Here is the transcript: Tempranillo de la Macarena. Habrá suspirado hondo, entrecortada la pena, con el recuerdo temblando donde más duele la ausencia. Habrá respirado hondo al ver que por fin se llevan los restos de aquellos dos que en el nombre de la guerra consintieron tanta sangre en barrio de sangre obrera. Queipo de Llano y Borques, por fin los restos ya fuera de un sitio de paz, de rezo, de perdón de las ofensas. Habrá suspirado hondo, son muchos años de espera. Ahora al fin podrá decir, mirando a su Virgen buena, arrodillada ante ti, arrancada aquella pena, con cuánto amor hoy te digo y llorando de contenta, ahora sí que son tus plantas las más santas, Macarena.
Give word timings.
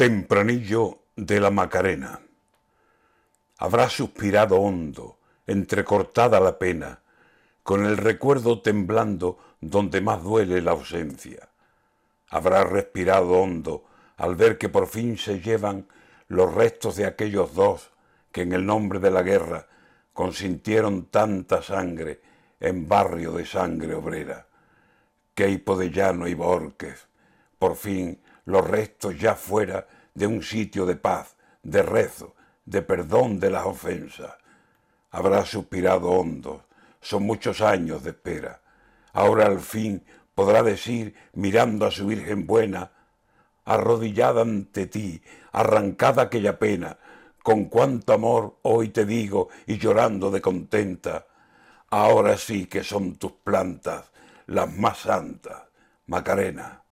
Tempranillo 0.00 1.02
de 1.14 1.40
la 1.40 1.50
Macarena. 1.50 2.22
Habrá 3.58 3.90
suspirado 3.90 4.58
hondo, 4.58 5.18
entrecortada 5.46 6.40
la 6.40 6.58
pena, 6.58 7.02
con 7.62 7.84
el 7.84 7.98
recuerdo 7.98 8.62
temblando 8.62 9.36
donde 9.60 10.00
más 10.00 10.22
duele 10.22 10.62
la 10.62 10.70
ausencia. 10.70 11.50
Habrá 12.30 12.64
respirado 12.64 13.28
hondo 13.32 13.84
al 14.16 14.36
ver 14.36 14.56
que 14.56 14.70
por 14.70 14.86
fin 14.86 15.18
se 15.18 15.42
llevan 15.42 15.86
los 16.28 16.54
restos 16.54 16.96
de 16.96 17.04
aquellos 17.04 17.54
dos 17.54 17.90
que 18.32 18.40
en 18.40 18.54
el 18.54 18.64
nombre 18.64 19.00
de 19.00 19.10
la 19.10 19.20
guerra 19.20 19.66
consintieron 20.14 21.08
tanta 21.10 21.60
sangre 21.60 22.22
en 22.58 22.88
barrio 22.88 23.32
de 23.32 23.44
sangre 23.44 23.92
obrera. 23.94 24.46
Queipo 25.34 25.76
de 25.76 25.90
Llano 25.90 26.26
y 26.26 26.32
Borques, 26.32 27.06
por 27.58 27.76
fin 27.76 28.18
los 28.44 28.66
restos 28.66 29.18
ya 29.18 29.34
fuera 29.34 29.86
de 30.14 30.26
un 30.26 30.42
sitio 30.42 30.86
de 30.86 30.96
paz, 30.96 31.36
de 31.62 31.82
rezo, 31.82 32.34
de 32.64 32.82
perdón 32.82 33.40
de 33.40 33.50
las 33.50 33.66
ofensas. 33.66 34.34
Habrá 35.10 35.44
suspirado 35.44 36.10
hondo, 36.10 36.64
son 37.00 37.24
muchos 37.24 37.60
años 37.60 38.04
de 38.04 38.10
espera. 38.10 38.60
Ahora 39.12 39.46
al 39.46 39.60
fin 39.60 40.04
podrá 40.34 40.62
decir, 40.62 41.14
mirando 41.32 41.86
a 41.86 41.90
su 41.90 42.06
Virgen 42.06 42.46
buena, 42.46 42.92
arrodillada 43.64 44.42
ante 44.42 44.86
ti, 44.86 45.22
arrancada 45.52 46.22
aquella 46.22 46.58
pena, 46.58 46.98
con 47.42 47.66
cuánto 47.66 48.12
amor 48.12 48.58
hoy 48.62 48.90
te 48.90 49.04
digo 49.04 49.48
y 49.66 49.78
llorando 49.78 50.30
de 50.30 50.40
contenta, 50.40 51.26
ahora 51.90 52.36
sí 52.36 52.66
que 52.66 52.84
son 52.84 53.16
tus 53.16 53.32
plantas 53.32 54.10
las 54.46 54.72
más 54.76 54.98
santas, 54.98 55.62
Macarena. 56.06 56.82